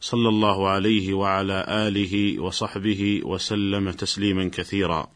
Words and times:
صلى 0.00 0.28
الله 0.28 0.68
عليه 0.68 1.14
وعلى 1.14 1.64
آله 1.68 2.42
وصحبه 2.42 3.20
وسلم 3.24 3.90
تسليما 3.90 4.48
كثيرا. 4.48 5.10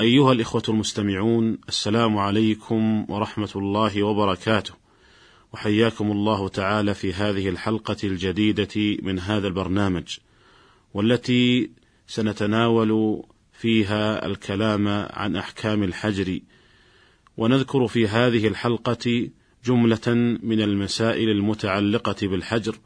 أيها 0.00 0.32
الإخوة 0.32 0.62
المستمعون 0.68 1.58
السلام 1.68 2.18
عليكم 2.18 3.06
ورحمة 3.08 3.50
الله 3.56 4.02
وبركاته. 4.02 4.74
وحياكم 5.52 6.12
الله 6.12 6.48
تعالى 6.48 6.94
في 6.94 7.12
هذه 7.12 7.48
الحلقة 7.48 7.96
الجديدة 8.04 8.96
من 9.02 9.18
هذا 9.18 9.48
البرنامج 9.48 10.18
والتي 10.94 11.70
سنتناول 12.06 13.22
فيها 13.52 14.26
الكلام 14.26 14.88
عن 15.10 15.36
أحكام 15.36 15.82
الحجر. 15.82 16.40
ونذكر 17.36 17.86
في 17.86 18.08
هذه 18.08 18.46
الحلقة 18.46 19.28
جملة 19.64 20.14
من 20.42 20.60
المسائل 20.60 21.28
المتعلقة 21.28 22.16
بالحجر 22.22 22.78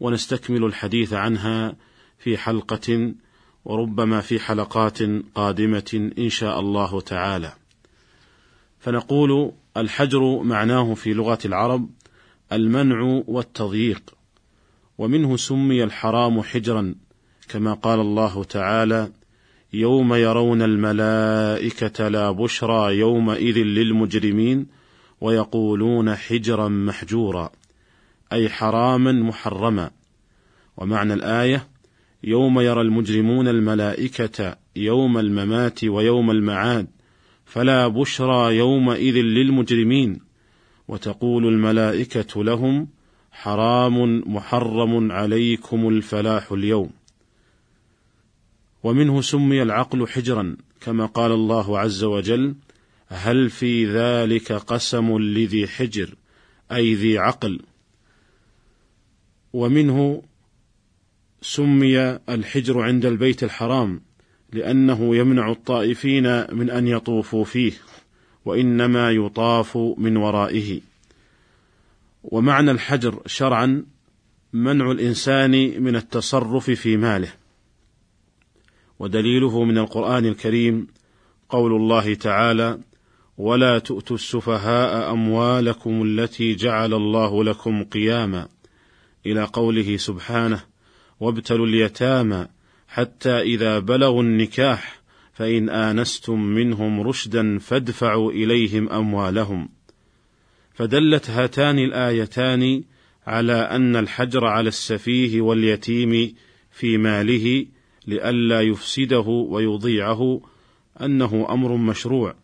ونستكمل 0.00 0.64
الحديث 0.64 1.12
عنها 1.12 1.76
في 2.18 2.36
حلقة 2.38 3.14
وربما 3.64 4.20
في 4.20 4.40
حلقات 4.40 4.98
قادمة 5.34 6.10
إن 6.18 6.28
شاء 6.28 6.60
الله 6.60 7.00
تعالى. 7.00 7.52
فنقول 8.78 9.52
الحجر 9.76 10.42
معناه 10.42 10.94
في 10.94 11.12
لغة 11.12 11.38
العرب 11.44 11.90
المنع 12.52 13.22
والتضييق، 13.26 14.14
ومنه 14.98 15.36
سمي 15.36 15.84
الحرام 15.84 16.42
حجرا 16.42 16.94
كما 17.48 17.74
قال 17.74 18.00
الله 18.00 18.44
تعالى: 18.44 19.10
يوم 19.72 20.14
يرون 20.14 20.62
الملائكة 20.62 22.08
لا 22.08 22.30
بشرى 22.30 22.98
يومئذ 22.98 23.58
للمجرمين 23.58 24.66
ويقولون 25.20 26.14
حجرا 26.14 26.68
محجورا. 26.68 27.50
أي 28.32 28.48
حراما 28.48 29.12
محرما. 29.12 29.90
ومعنى 30.76 31.14
الآية 31.14 31.68
يوم 32.24 32.60
يرى 32.60 32.80
المجرمون 32.80 33.48
الملائكة 33.48 34.56
يوم 34.76 35.18
الممات 35.18 35.84
ويوم 35.84 36.30
المعاد 36.30 36.86
فلا 37.44 37.88
بشرى 37.88 38.56
يومئذ 38.56 39.14
للمجرمين. 39.14 40.20
وتقول 40.88 41.46
الملائكة 41.46 42.44
لهم 42.44 42.88
حرام 43.32 44.22
محرم 44.26 45.12
عليكم 45.12 45.88
الفلاح 45.88 46.52
اليوم. 46.52 46.90
ومنه 48.82 49.20
سمي 49.20 49.62
العقل 49.62 50.08
حجرا 50.08 50.56
كما 50.80 51.06
قال 51.06 51.32
الله 51.32 51.78
عز 51.78 52.04
وجل 52.04 52.54
هل 53.08 53.50
في 53.50 53.86
ذلك 53.86 54.52
قسم 54.52 55.18
لذي 55.18 55.66
حجر 55.66 56.14
أي 56.72 56.94
ذي 56.94 57.18
عقل؟ 57.18 57.60
ومنه 59.56 60.22
سمي 61.42 61.98
الحجر 62.28 62.80
عند 62.80 63.06
البيت 63.06 63.44
الحرام 63.44 64.00
لأنه 64.52 65.16
يمنع 65.16 65.50
الطائفين 65.50 66.54
من 66.54 66.70
أن 66.70 66.88
يطوفوا 66.88 67.44
فيه 67.44 67.72
وإنما 68.44 69.10
يطاف 69.10 69.76
من 69.76 70.16
ورائه. 70.16 70.80
ومعنى 72.24 72.70
الحجر 72.70 73.22
شرعا 73.26 73.84
منع 74.52 74.90
الإنسان 74.90 75.82
من 75.82 75.96
التصرف 75.96 76.70
في 76.70 76.96
ماله. 76.96 77.32
ودليله 78.98 79.64
من 79.64 79.78
القرآن 79.78 80.26
الكريم 80.26 80.86
قول 81.48 81.72
الله 81.72 82.14
تعالى 82.14 82.78
ولا 83.38 83.78
تؤتوا 83.78 84.16
السفهاء 84.16 85.12
أموالكم 85.12 86.02
التي 86.02 86.54
جعل 86.54 86.94
الله 86.94 87.44
لكم 87.44 87.84
قياما 87.84 88.48
إلى 89.32 89.44
قوله 89.44 89.96
سبحانه 89.96 90.60
وابتلوا 91.20 91.66
اليتامى 91.66 92.46
حتى 92.88 93.40
إذا 93.40 93.78
بلغوا 93.78 94.22
النكاح 94.22 95.00
فإن 95.32 95.68
آنستم 95.68 96.40
منهم 96.40 97.00
رشدا 97.00 97.58
فادفعوا 97.58 98.32
إليهم 98.32 98.88
أموالهم. 98.88 99.68
فدلت 100.74 101.30
هاتان 101.30 101.78
الآيتان 101.78 102.82
على 103.26 103.52
أن 103.52 103.96
الحجر 103.96 104.44
على 104.44 104.68
السفيه 104.68 105.40
واليتيم 105.40 106.34
في 106.70 106.98
ماله 106.98 107.66
لئلا 108.06 108.60
يفسده 108.60 109.26
ويضيعه 109.28 110.40
أنه 111.00 111.46
أمر 111.50 111.76
مشروع 111.76 112.34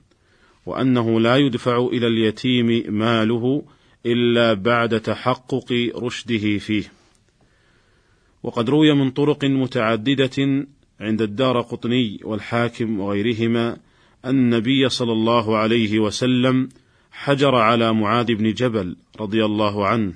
وأنه 0.66 1.20
لا 1.20 1.36
يدفع 1.36 1.88
إلى 1.92 2.06
اليتيم 2.06 2.94
ماله 2.94 3.62
إلا 4.06 4.54
بعد 4.54 5.00
تحقق 5.00 5.92
رشده 5.96 6.58
فيه. 6.58 6.92
وقد 8.42 8.70
روي 8.70 8.94
من 8.94 9.10
طرق 9.10 9.44
متعددة 9.44 10.66
عند 11.00 11.22
الدار 11.22 11.60
قطني 11.60 12.20
والحاكم 12.24 13.00
وغيرهما 13.00 13.76
أن 14.24 14.30
النبي 14.30 14.88
صلى 14.88 15.12
الله 15.12 15.56
عليه 15.56 15.98
وسلم 15.98 16.68
حجر 17.12 17.54
على 17.54 17.92
معاذ 17.92 18.34
بن 18.34 18.52
جبل 18.52 18.96
رضي 19.20 19.44
الله 19.44 19.86
عنه 19.86 20.14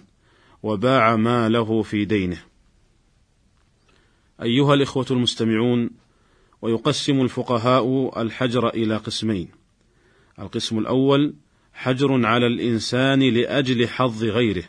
وباع 0.63 1.17
ماله 1.17 1.83
في 1.83 2.05
دينه. 2.05 2.43
أيها 4.43 4.75
الإخوة 4.75 5.07
المستمعون، 5.11 5.91
ويقسم 6.63 7.21
الفقهاء 7.21 8.13
الحجر 8.23 8.69
إلى 8.69 8.97
قسمين. 8.97 9.49
القسم 10.39 10.79
الأول 10.79 11.35
حجر 11.77 12.27
على 12.27 12.47
الإنسان 12.47 13.23
لأجل 13.23 13.89
حظ 13.89 14.25
غيره 14.25 14.65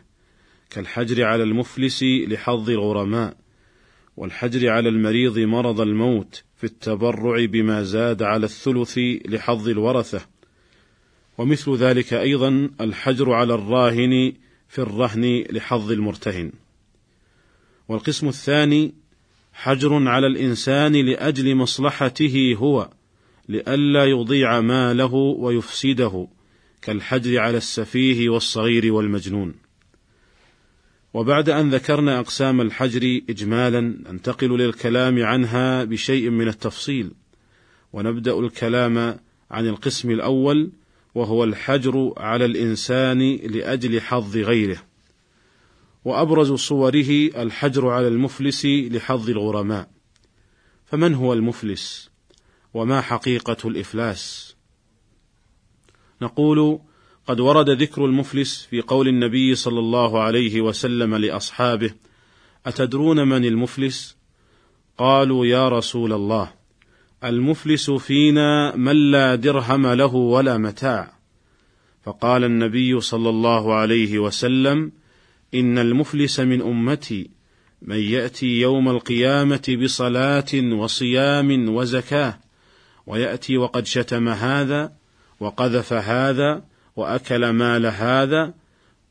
كالحجر 0.69 1.23
على 1.23 1.43
المفلس 1.43 2.03
لحظ 2.03 2.69
الغرماء 2.69 3.37
والحجر 4.17 4.69
على 4.69 4.89
المريض 4.89 5.39
مرض 5.39 5.81
الموت 5.81 6.43
في 6.57 6.63
التبرع 6.63 7.45
بما 7.45 7.83
زاد 7.83 8.23
على 8.23 8.45
الثلث 8.45 8.97
لحظ 9.25 9.69
الورثة. 9.69 10.21
ومثل 11.37 11.75
ذلك 11.75 12.13
أيضا 12.13 12.69
الحجر 12.81 13.31
على 13.31 13.53
الراهن 13.53 14.33
في 14.67 14.79
الرهن 14.79 15.43
لحظ 15.49 15.91
المرتهن. 15.91 16.51
والقسم 17.89 18.27
الثاني 18.27 18.93
حجر 19.53 20.07
على 20.07 20.27
الإنسان 20.27 20.95
لأجل 20.95 21.55
مصلحته 21.55 22.55
هو 22.57 22.89
لئلا 23.49 24.05
يضيع 24.05 24.61
ماله 24.61 25.13
ويفسده. 25.13 26.27
كالحجر 26.81 27.39
على 27.39 27.57
السفيه 27.57 28.29
والصغير 28.29 28.93
والمجنون. 28.93 29.53
وبعد 31.13 31.49
أن 31.49 31.69
ذكرنا 31.69 32.19
أقسام 32.19 32.61
الحجر 32.61 33.21
إجمالا 33.29 33.81
ننتقل 33.81 34.57
للكلام 34.57 35.23
عنها 35.23 35.83
بشيء 35.83 36.29
من 36.29 36.47
التفصيل، 36.47 37.11
ونبدأ 37.93 38.39
الكلام 38.39 39.19
عن 39.51 39.67
القسم 39.67 40.11
الأول 40.11 40.71
وهو 41.15 41.43
الحجر 41.43 42.13
على 42.17 42.45
الإنسان 42.45 43.35
لأجل 43.35 44.01
حظ 44.01 44.37
غيره. 44.37 44.83
وأبرز 46.05 46.53
صوره 46.53 47.09
الحجر 47.37 47.87
على 47.87 48.07
المفلس 48.07 48.65
لحظ 48.65 49.29
الغرماء. 49.29 49.89
فمن 50.85 51.13
هو 51.13 51.33
المفلس؟ 51.33 52.09
وما 52.73 53.01
حقيقة 53.01 53.57
الإفلاس؟ 53.69 54.55
نقول 56.21 56.79
قد 57.27 57.39
ورد 57.39 57.69
ذكر 57.69 58.05
المفلس 58.05 58.67
في 58.69 58.81
قول 58.81 59.07
النبي 59.07 59.55
صلى 59.55 59.79
الله 59.79 60.21
عليه 60.21 60.61
وسلم 60.61 61.15
لأصحابه 61.15 61.91
أتدرون 62.65 63.27
من 63.27 63.45
المفلس؟ 63.45 64.17
قالوا 64.97 65.45
يا 65.45 65.69
رسول 65.69 66.13
الله 66.13 66.51
المفلس 67.23 67.91
فينا 67.91 68.75
من 68.75 69.11
لا 69.11 69.35
درهم 69.35 69.87
له 69.87 70.15
ولا 70.15 70.57
متاع. 70.57 71.17
فقال 72.03 72.43
النبي 72.43 73.01
صلى 73.01 73.29
الله 73.29 73.73
عليه 73.73 74.19
وسلم 74.19 74.91
إن 75.53 75.77
المفلس 75.77 76.39
من 76.39 76.61
أمتي 76.61 77.29
من 77.81 77.99
يأتي 77.99 78.45
يوم 78.45 78.89
القيامة 78.89 79.77
بصلاة 79.83 80.53
وصيام 80.53 81.69
وزكاة 81.69 82.39
ويأتي 83.07 83.57
وقد 83.57 83.85
شتم 83.85 84.29
هذا 84.29 84.93
وقذف 85.39 85.93
هذا 85.93 86.63
وأكل 86.95 87.49
مال 87.49 87.85
هذا 87.85 88.53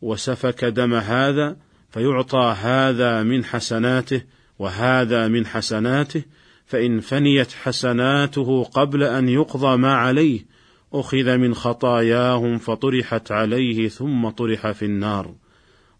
وسفك 0.03 0.65
دم 0.65 0.95
هذا 0.95 1.57
فيعطى 1.91 2.57
هذا 2.61 3.23
من 3.23 3.45
حسناته 3.45 4.23
وهذا 4.59 5.29
من 5.29 5.47
حسناته 5.47 6.23
فإن 6.67 7.01
فنيت 7.01 7.53
حسناته 7.53 8.65
قبل 8.65 9.03
أن 9.03 9.29
يقضى 9.29 9.77
ما 9.77 9.95
عليه 9.95 10.47
أخذ 10.93 11.37
من 11.37 11.55
خطاياهم 11.55 12.59
فطرحت 12.59 13.33
عليه 13.33 13.89
ثم 13.89 14.29
طرح 14.29 14.71
في 14.71 14.85
النار. 14.85 15.35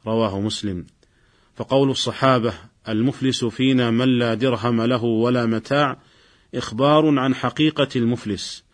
رواه 0.07 0.41
مسلم. 0.41 0.87
فقول 1.57 1.91
الصحابة 1.91 2.53
المفلس 2.89 3.45
فينا 3.45 3.91
من 3.91 4.19
لا 4.19 4.35
درهم 4.35 4.83
له 4.83 5.05
ولا 5.05 5.47
متاع 5.47 5.99
إخبار 6.55 7.19
عن 7.19 7.35
حقيقة 7.35 7.89
المفلس. 7.97 8.66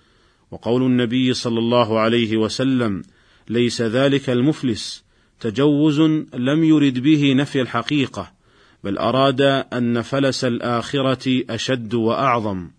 وقول 0.53 0.83
النبي 0.83 1.35
صلى 1.35 1.59
الله 1.59 2.01
عليه 2.01 2.37
وسلم 2.37 3.03
ليس 3.49 3.83
ذلك 3.83 4.31
المفلس 4.31 5.05
تجوز 5.41 6.01
لم 6.35 6.65
يرد 6.65 6.99
به 6.99 7.33
نفي 7.35 7.61
الحقيقة 7.61 8.33
بل 8.85 8.99
أراد 8.99 9.41
أن 9.73 10.03
فلس 10.03 10.45
الآخرة 10.45 11.43
أشد 11.51 11.95
وأعظم. 11.95 12.71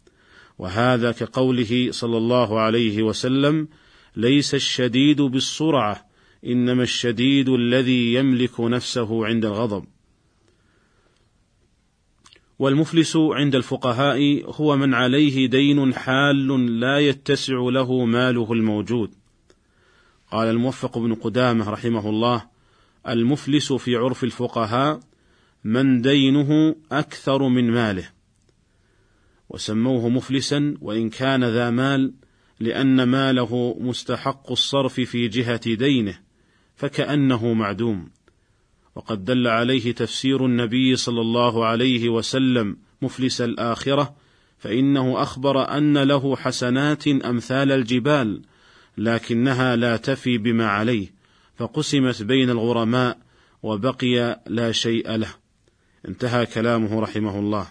وهذا 0.60 1.12
كقوله 1.12 1.88
صلى 1.92 2.18
الله 2.18 2.60
عليه 2.60 3.04
وسلم 3.04 3.68
ليس 4.16 4.56
الشديد 4.56 5.22
بالسرعة 5.22 6.06
إنما 6.46 6.84
الشديد 6.84 7.50
الذي 7.50 8.14
يملك 8.14 8.60
نفسه 8.60 9.26
عند 9.26 9.46
الغضب. 9.46 9.86
والمفلس 12.60 13.18
عند 13.18 13.56
الفقهاء 13.56 14.20
هو 14.46 14.78
من 14.78 14.94
عليه 14.94 15.48
دين 15.48 15.94
حال 15.94 16.80
لا 16.80 17.00
يتسع 17.00 17.54
له 17.54 18.06
ماله 18.06 18.54
الموجود. 18.54 19.12
قال 20.32 20.48
الموفق 20.48 20.98
بن 20.98 21.14
قدامة 21.16 21.70
رحمه 21.70 22.10
الله 22.10 22.46
المفلس 23.08 23.74
في 23.74 23.96
عرف 23.96 24.24
الفقهاء 24.24 25.00
من 25.64 26.02
دينه 26.02 26.76
أكثر 26.92 27.48
من 27.48 27.72
ماله. 27.72 28.10
وسموه 29.50 30.10
مفلسا 30.10 30.78
وإن 30.82 31.10
كان 31.10 31.44
ذا 31.44 31.70
مال 31.70 32.14
لأن 32.60 33.04
ماله 33.04 33.78
مستحق 33.80 34.52
الصرف 34.52 34.94
في 34.94 35.28
جهة 35.28 35.74
دينه 35.74 36.20
فكأنه 36.76 37.54
معدوم. 37.54 38.10
وقد 38.96 39.26
دل 39.26 39.48
عليه 39.48 39.92
تفسير 39.92 40.46
النبي 40.46 40.96
صلى 40.96 41.22
الله 41.22 41.66
عليه 41.66 42.10
وسلم 42.10 42.78
مفلس 43.02 43.42
الآخرة 43.42 44.16
فإنه 44.58 45.22
أخبر 45.22 45.78
أن 45.78 45.98
له 45.98 46.36
حسنات 46.36 47.08
أمثال 47.08 47.72
الجبال 47.72 48.42
لكنها 48.98 49.76
لا 49.76 49.98
تفي 49.98 50.38
بما 50.38 50.68
عليه 50.68 51.14
فقسمت 51.56 52.24
بين 52.24 52.50
الغرماء 52.50 53.18
وبقي 53.64 54.44
لا 54.48 54.72
شيء 54.72 55.16
له. 55.16 55.36
انتهى 56.08 56.46
كلامه 56.46 57.00
رحمه 57.00 57.40
الله. 57.40 57.68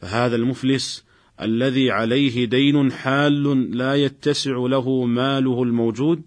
فهذا 0.00 0.36
المفلس 0.36 1.04
الذي 1.40 1.90
عليه 1.90 2.44
دين 2.44 2.92
حال 2.92 3.76
لا 3.76 3.94
يتسع 3.94 4.56
له 4.56 5.04
ماله 5.04 5.62
الموجود 5.62 6.22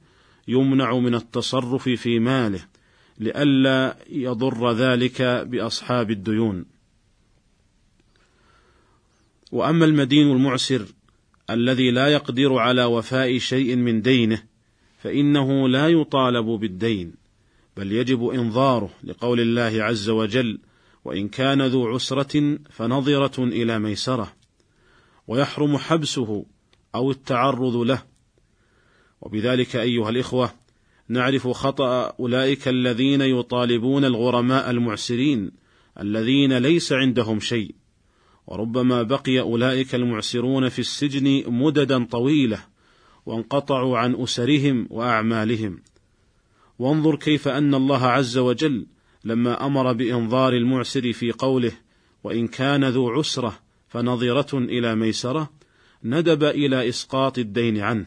يمنع 0.47 0.97
من 0.97 1.15
التصرف 1.15 1.89
في 1.89 2.19
ماله. 2.19 2.74
لئلا 3.19 3.97
يضر 4.09 4.71
ذلك 4.71 5.21
بأصحاب 5.21 6.11
الديون. 6.11 6.65
وأما 9.51 9.85
المدين 9.85 10.31
المعسر 10.31 10.85
الذي 11.49 11.91
لا 11.91 12.07
يقدر 12.07 12.57
على 12.57 12.83
وفاء 12.85 13.37
شيء 13.37 13.75
من 13.75 14.01
دينه 14.01 14.43
فإنه 14.97 15.69
لا 15.69 15.87
يطالب 15.87 16.45
بالدين 16.45 17.13
بل 17.77 17.91
يجب 17.91 18.27
إنظاره 18.27 18.89
لقول 19.03 19.39
الله 19.39 19.83
عز 19.83 20.09
وجل 20.09 20.59
وإن 21.05 21.27
كان 21.27 21.61
ذو 21.61 21.87
عسرة 21.87 22.59
فنظرة 22.69 23.43
إلى 23.43 23.79
ميسرة 23.79 24.33
ويحرم 25.27 25.77
حبسه 25.77 26.45
أو 26.95 27.11
التعرض 27.11 27.75
له 27.75 28.03
وبذلك 29.21 29.75
أيها 29.75 30.09
الإخوة 30.09 30.53
نعرف 31.09 31.47
خطأ 31.47 32.13
أولئك 32.19 32.67
الذين 32.67 33.21
يطالبون 33.21 34.05
الغرماء 34.05 34.69
المعسرين 34.69 35.51
الذين 35.99 36.57
ليس 36.57 36.93
عندهم 36.93 37.39
شيء. 37.39 37.75
وربما 38.47 39.03
بقي 39.03 39.39
أولئك 39.39 39.95
المعسرون 39.95 40.69
في 40.69 40.79
السجن 40.79 41.43
مددا 41.47 42.05
طويلة 42.05 42.59
وانقطعوا 43.25 43.97
عن 43.97 44.15
أسرهم 44.15 44.87
وأعمالهم. 44.89 45.79
وانظر 46.79 47.15
كيف 47.15 47.47
أن 47.47 47.75
الله 47.75 48.05
عز 48.07 48.37
وجل 48.37 48.87
لما 49.23 49.65
أمر 49.65 49.93
بإنظار 49.93 50.53
المعسر 50.53 51.13
في 51.13 51.31
قوله 51.31 51.71
وإن 52.23 52.47
كان 52.47 52.85
ذو 52.85 53.09
عسرة 53.09 53.59
فنظرة 53.87 54.57
إلى 54.57 54.95
ميسرة 54.95 55.51
ندب 56.03 56.43
إلى 56.43 56.89
إسقاط 56.89 57.37
الدين 57.37 57.79
عنه 57.79 58.05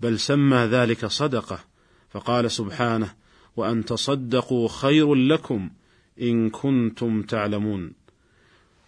بل 0.00 0.18
سمى 0.18 0.56
ذلك 0.56 1.06
صدقة. 1.06 1.67
فقال 2.10 2.50
سبحانه 2.50 3.14
وأن 3.56 3.84
تصدقوا 3.84 4.68
خير 4.68 5.14
لكم 5.14 5.70
إن 6.20 6.50
كنتم 6.50 7.22
تعلمون. 7.22 7.92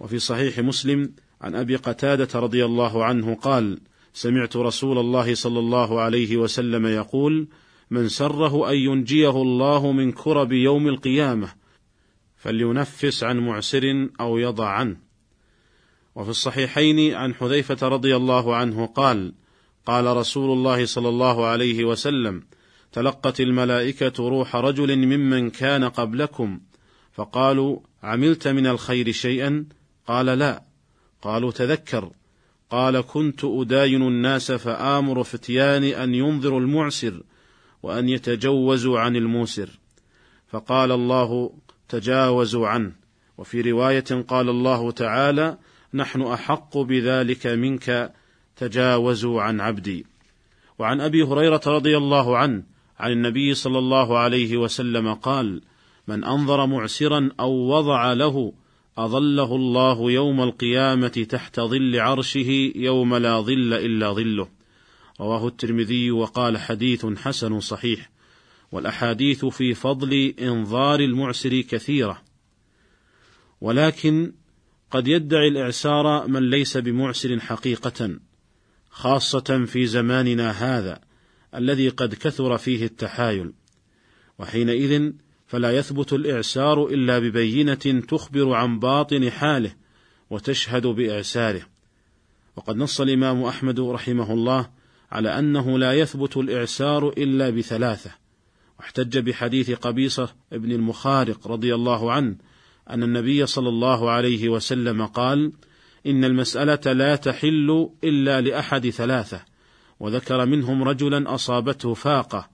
وفي 0.01 0.19
صحيح 0.19 0.59
مسلم 0.59 1.13
عن 1.41 1.55
أبي 1.55 1.77
قتادة 1.77 2.41
رضي 2.41 2.65
الله 2.65 3.05
عنه 3.05 3.35
قال 3.35 3.79
سمعت 4.13 4.57
رسول 4.57 4.99
الله 4.99 5.35
صلى 5.35 5.59
الله 5.59 6.01
عليه 6.01 6.37
وسلم 6.37 6.87
يقول 6.87 7.49
من 7.91 8.09
سره 8.09 8.71
أن 8.71 8.77
ينجيه 8.77 9.43
الله 9.43 9.93
من 9.93 10.13
كرب 10.13 10.53
يوم 10.53 10.89
القيامة 10.89 11.53
فلينفس 12.37 13.25
عن 13.25 13.39
معسر 13.39 14.09
أو 14.21 14.39
يضع 14.39 14.69
عنه. 14.69 14.97
وفي 16.15 16.31
الصحيحين 16.31 17.15
عن 17.15 17.35
حذيفة 17.35 17.89
رضي 17.89 18.17
الله 18.17 18.57
عنه 18.57 18.87
قال 18.87 19.33
قال 19.87 20.17
رسول 20.17 20.53
الله 20.53 20.87
صلى 20.87 21.09
الله 21.09 21.47
عليه 21.47 21.85
وسلم 21.85 22.43
تلقت 22.93 23.41
الملائكة 23.41 24.29
روح 24.29 24.57
رجل 24.57 24.97
ممن 24.97 25.51
كان 25.51 25.85
قبلكم 25.85 26.61
فقالوا 27.13 27.79
عملت 28.03 28.49
من 28.49 28.67
الخير 28.67 29.13
شيئا؟ 29.13 29.67
قال 30.07 30.27
لا. 30.27 30.63
قالوا 31.23 31.51
تذكر. 31.51 32.11
قال 32.71 33.01
كنت 33.01 33.45
أداين 33.45 34.03
الناس 34.03 34.53
فآمر 34.53 35.23
فتياني 35.23 36.05
أن 36.05 36.15
ينظروا 36.15 36.61
المعسر 36.61 37.23
وأن 37.83 38.09
يتجوزوا 38.09 39.01
عن 39.01 39.17
الموسر. 39.17 39.69
فقال 40.49 40.93
الله 40.93 41.53
تجاوزوا 41.89 42.69
عنه. 42.69 42.93
وفي 43.39 43.61
رواية 43.61 44.25
قال 44.29 44.49
الله 44.49 44.91
تعالى 44.91 45.59
نحن 45.95 46.23
أحق 46.23 46.79
بذلك 46.79 47.47
منك 47.47 48.13
تجاوزوا 48.57 49.43
عن 49.43 49.61
عبدي. 49.61 50.07
وعن 50.79 51.01
أبي 51.01 51.23
هريرة 51.23 51.63
رضي 51.67 51.97
الله 51.97 52.39
عنه 52.39 52.70
عن 53.01 53.13
النبي 53.13 53.55
صلى 53.55 53.79
الله 53.79 54.19
عليه 54.19 54.57
وسلم 54.57 55.15
قال 55.15 55.63
من 56.09 56.25
أنظر 56.25 56.67
معسرا 56.67 57.31
أو 57.41 57.53
وضع 57.53 58.13
له 58.13 58.53
أظله 58.99 59.57
الله 59.57 60.11
يوم 60.11 60.43
القيامة 60.43 61.27
تحت 61.29 61.61
ظل 61.61 62.01
عرشه 62.01 62.73
يوم 62.75 63.17
لا 63.17 63.41
ظل 63.41 63.75
إلا 63.75 64.13
ظله 64.13 64.49
رواه 65.21 65.49
الترمذي 65.49 66.11
وقال 66.11 66.59
حديث 66.59 67.07
حسن 67.07 67.61
صحيح. 67.61 68.11
والأحاديث 68.73 69.45
في 69.45 69.75
فضل 69.75 70.35
إنظار 70.41 71.01
المعسر 71.01 71.61
كثيرة. 71.61 72.23
ولكن 73.61 74.33
قد 74.91 75.09
يدعي 75.09 75.49
الإعسار 75.49 76.29
من 76.29 76.51
ليس 76.51 76.77
بمعسر 76.77 77.41
حقيقة 77.41 78.19
خاصة 78.91 79.65
في 79.67 79.87
زماننا 79.87 80.51
هذا. 80.51 81.10
الذي 81.55 81.89
قد 81.89 82.15
كثر 82.15 82.59
فيه 82.59 82.85
التحايل 82.85 83.53
وحينئذ 84.39 85.13
فلا 85.47 85.73
يثبت 85.73 86.13
الإعسار 86.13 86.87
إلا 86.87 87.19
ببينة 87.19 88.03
تخبر 88.09 88.53
عن 88.53 88.79
باطن 88.79 89.31
حاله 89.31 89.75
وتشهد 90.31 90.87
بإعساره. 90.87 91.63
وقد 92.57 92.77
نص 92.77 93.01
الإمام 93.01 93.43
أحمد 93.43 93.81
رحمه 93.81 94.33
الله 94.33 94.71
على 95.13 95.39
أنه 95.39 95.79
لا 95.79 95.93
يثبت 95.93 96.37
الإعسار 96.37 97.09
إلا 97.09 97.51
بثلاثة 97.51 98.11
واحتج 98.79 99.19
بحديث 99.19 99.71
قبيصة 99.71 100.35
ابن 100.53 100.73
المخارق 100.73 101.49
رضي 101.49 101.75
الله 101.75 102.13
عنه 102.13 102.37
أن 102.91 103.03
النبي 103.03 103.47
صلى 103.47 103.69
الله 103.69 104.11
عليه 104.11 104.49
وسلم 104.49 105.07
قال 105.07 105.53
إن 106.07 106.25
المسألة 106.25 106.93
لا 106.93 107.17
تحل 107.17 107.91
إلا 108.05 108.41
لأحد 108.41 108.91
ثلاثة 108.91 109.45
وذكر 110.01 110.47
منهم 110.47 110.83
رجلا 110.83 111.35
أصابته 111.35 111.95
فاقة 111.95 112.49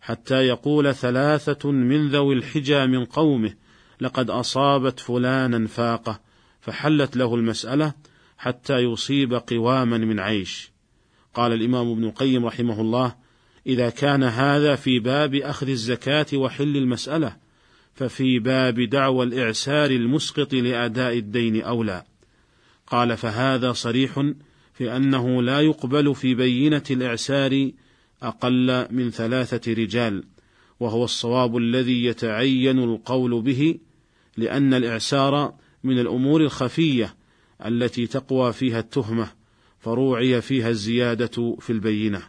حتى 0.00 0.34
يقول 0.34 0.94
ثلاثة 0.94 1.70
من 1.70 2.08
ذوي 2.08 2.34
الحجى 2.34 2.86
من 2.86 3.04
قومه 3.04 3.54
لقد 4.00 4.30
أصابت 4.30 5.00
فلانا 5.00 5.66
فاقة 5.66 6.20
فحلت 6.60 7.16
له 7.16 7.34
المسألة 7.34 7.92
حتى 8.38 8.78
يصيب 8.78 9.34
قواما 9.34 9.98
من 9.98 10.20
عيش. 10.20 10.70
قال 11.34 11.52
الإمام 11.52 11.90
ابن 11.90 12.04
القيم 12.04 12.46
رحمه 12.46 12.80
الله: 12.80 13.14
إذا 13.66 13.90
كان 13.90 14.22
هذا 14.22 14.74
في 14.74 14.98
باب 14.98 15.34
أخذ 15.34 15.68
الزكاة 15.68 16.26
وحل 16.34 16.76
المسألة، 16.76 17.36
ففي 17.94 18.38
باب 18.38 18.80
دعوى 18.80 19.26
الإعسار 19.26 19.90
المسقط 19.90 20.54
لأداء 20.54 21.18
الدين 21.18 21.62
أولى. 21.62 22.04
قال 22.86 23.16
فهذا 23.16 23.72
صريح 23.72 24.32
في 24.74 24.96
أنه 24.96 25.42
لا 25.42 25.60
يقبل 25.60 26.14
في 26.14 26.34
بينة 26.34 26.82
الإعسار 26.90 27.70
أقل 28.22 28.86
من 28.90 29.10
ثلاثة 29.10 29.72
رجال 29.72 30.24
وهو 30.80 31.04
الصواب 31.04 31.56
الذي 31.56 32.04
يتعين 32.04 32.78
القول 32.78 33.42
به 33.42 33.78
لأن 34.36 34.74
الإعسار 34.74 35.54
من 35.84 35.98
الأمور 35.98 36.40
الخفية 36.40 37.14
التي 37.66 38.06
تقوى 38.06 38.52
فيها 38.52 38.78
التهمة 38.78 39.32
فروعي 39.80 40.40
فيها 40.40 40.68
الزيادة 40.68 41.56
في 41.60 41.70
البينة. 41.70 42.22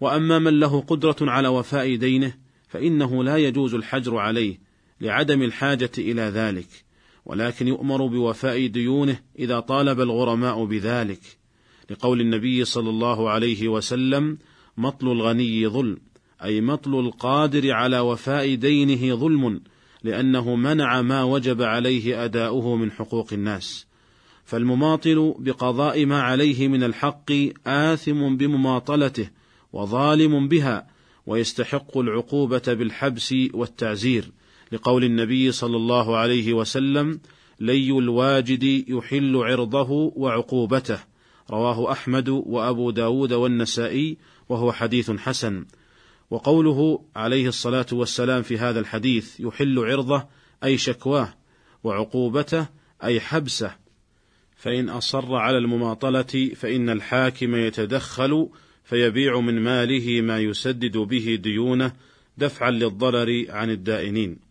وأما 0.00 0.38
من 0.38 0.60
له 0.60 0.80
قدرة 0.80 1.16
على 1.20 1.48
وفاء 1.48 1.96
دينه 1.96 2.34
فإنه 2.68 3.24
لا 3.24 3.36
يجوز 3.36 3.74
الحجر 3.74 4.16
عليه 4.16 4.58
لعدم 5.00 5.42
الحاجة 5.42 5.90
إلى 5.98 6.22
ذلك. 6.22 6.87
ولكن 7.28 7.68
يؤمر 7.68 8.06
بوفاء 8.06 8.66
ديونه 8.66 9.20
إذا 9.38 9.60
طالب 9.60 10.00
الغرماء 10.00 10.64
بذلك 10.64 11.20
لقول 11.90 12.20
النبي 12.20 12.64
صلى 12.64 12.90
الله 12.90 13.30
عليه 13.30 13.68
وسلم 13.68 14.38
مطل 14.76 15.12
الغني 15.12 15.68
ظلم 15.68 15.98
أي 16.44 16.60
مطل 16.60 17.00
القادر 17.00 17.72
على 17.72 18.00
وفاء 18.00 18.54
دينه 18.54 19.16
ظلم 19.16 19.60
لأنه 20.02 20.56
منع 20.56 21.02
ما 21.02 21.22
وجب 21.22 21.62
عليه 21.62 22.24
أداؤه 22.24 22.76
من 22.76 22.90
حقوق 22.90 23.32
الناس. 23.32 23.86
فالمماطل 24.44 25.34
بقضاء 25.38 26.06
ما 26.06 26.20
عليه 26.20 26.68
من 26.68 26.82
الحق 26.82 27.32
آثم 27.66 28.36
بمماطلته 28.36 29.30
وظالم 29.72 30.48
بها 30.48 30.86
ويستحق 31.26 31.98
العقوبة 31.98 32.62
بالحبس 32.66 33.34
والتعزير. 33.54 34.32
لقول 34.72 35.04
النبي 35.04 35.52
صلى 35.52 35.76
الله 35.76 36.16
عليه 36.16 36.52
وسلم 36.52 37.20
لي 37.60 37.90
الواجد 37.90 38.62
يحل 38.88 39.36
عرضه 39.36 39.90
وعقوبته. 40.16 40.98
رواه 41.50 41.92
أحمد 41.92 42.28
وأبو 42.28 42.90
داود 42.90 43.32
والنسائي 43.32 44.16
وهو 44.48 44.72
حديث 44.72 45.10
حسن. 45.10 45.66
وقوله 46.30 47.04
عليه 47.16 47.48
الصلاة 47.48 47.86
والسلام 47.92 48.42
في 48.42 48.58
هذا 48.58 48.80
الحديث 48.80 49.40
يحل 49.40 49.78
عرضه 49.78 50.26
أي 50.64 50.78
شكواه 50.78 51.34
وعقوبته 51.84 52.66
أي 53.04 53.20
حبسه. 53.20 53.76
فإن 54.56 54.88
أصر 54.88 55.34
على 55.34 55.58
المماطلة 55.58 56.50
فإن 56.56 56.90
الحاكم 56.90 57.54
يتدخل 57.54 58.48
فيبيع 58.84 59.40
من 59.40 59.60
ماله 59.60 60.20
ما 60.20 60.38
يسدد 60.38 60.96
به 60.96 61.38
ديونه 61.42 61.92
دفعا 62.38 62.70
للضرر 62.70 63.44
عن 63.48 63.70
الدائنين. 63.70 64.47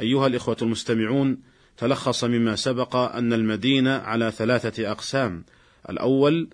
أيها 0.00 0.26
الإخوة 0.26 0.56
المستمعون، 0.62 1.38
تلخص 1.76 2.24
مما 2.24 2.56
سبق 2.56 2.96
أن 2.96 3.32
المدين 3.32 3.88
على 3.88 4.30
ثلاثة 4.30 4.90
أقسام، 4.90 5.44
الأول 5.90 6.48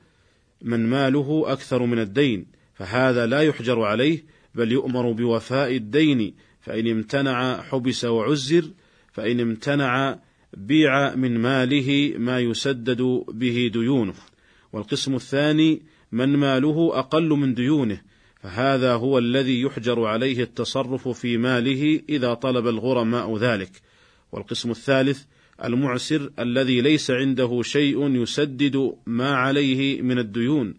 من 0.62 0.86
ماله 0.86 1.44
أكثر 1.46 1.82
من 1.86 1.98
الدين، 1.98 2.46
فهذا 2.74 3.26
لا 3.26 3.42
يحجر 3.42 3.82
عليه 3.82 4.24
بل 4.54 4.72
يؤمر 4.72 5.12
بوفاء 5.12 5.76
الدين، 5.76 6.34
فإن 6.60 6.90
امتنع 6.90 7.62
حبس 7.62 8.04
وعزر، 8.04 8.64
فإن 9.12 9.40
امتنع 9.40 10.18
بيع 10.56 11.14
من 11.14 11.38
ماله 11.38 12.14
ما 12.18 12.40
يسدد 12.40 13.24
به 13.28 13.70
ديونه. 13.72 14.14
والقسم 14.72 15.14
الثاني 15.14 15.82
من 16.12 16.36
ماله 16.36 16.98
أقل 16.98 17.28
من 17.28 17.54
ديونه 17.54 18.00
فهذا 18.48 18.94
هو 18.94 19.18
الذي 19.18 19.60
يحجر 19.60 20.04
عليه 20.04 20.42
التصرف 20.42 21.08
في 21.08 21.36
ماله 21.36 22.00
إذا 22.08 22.34
طلب 22.34 22.66
الغرماء 22.66 23.36
ذلك. 23.36 23.70
والقسم 24.32 24.70
الثالث 24.70 25.22
المعسر 25.64 26.30
الذي 26.38 26.80
ليس 26.80 27.10
عنده 27.10 27.62
شيء 27.62 28.22
يسدد 28.22 28.94
ما 29.06 29.36
عليه 29.36 30.02
من 30.02 30.18
الديون. 30.18 30.74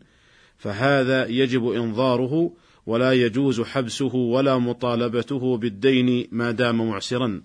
فهذا 0.57 1.27
يجب 1.27 1.67
إنظاره 1.67 2.51
ولا 2.85 3.13
يجوز 3.13 3.61
حبسه 3.61 4.15
ولا 4.15 4.57
مطالبته 4.57 5.57
بالدين 5.57 6.27
ما 6.31 6.51
دام 6.51 6.89
معسرا. 6.89 7.41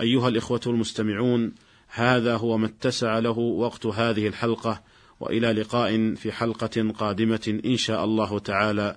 أيها 0.00 0.28
الإخوة 0.28 0.60
المستمعون 0.66 1.52
هذا 1.88 2.36
هو 2.36 2.58
ما 2.58 2.66
اتسع 2.66 3.18
له 3.18 3.38
وقت 3.38 3.86
هذه 3.86 4.28
الحلقة 4.28 4.82
وإلى 5.20 5.52
لقاء 5.52 6.14
في 6.14 6.32
حلقة 6.32 6.90
قادمة 6.98 7.60
إن 7.64 7.76
شاء 7.76 8.04
الله 8.04 8.38
تعالى. 8.38 8.96